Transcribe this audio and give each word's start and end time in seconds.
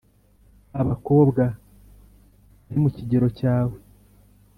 babakobwa 0.73 1.43
barimukigero 2.65 3.25
cyawe 3.39 3.77